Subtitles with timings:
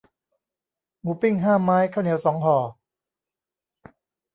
[1.01, 2.57] หมูปิ้งห้าไม้ ข้าวเหนียวสองห่อ